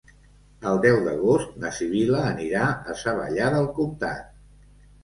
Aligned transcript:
El 0.69 0.79
deu 0.85 0.97
d'agost 1.07 1.53
na 1.65 1.71
Sibil·la 1.81 2.25
anirà 2.33 2.67
a 2.95 2.99
Savallà 3.05 3.55
del 3.59 3.73
Comtat. 3.79 4.31